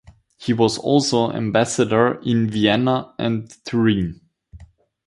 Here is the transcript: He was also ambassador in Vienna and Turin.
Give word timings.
He 0.35 0.51
was 0.51 0.79
also 0.79 1.31
ambassador 1.31 2.19
in 2.23 2.49
Vienna 2.49 3.13
and 3.19 3.53
Turin. 3.65 4.19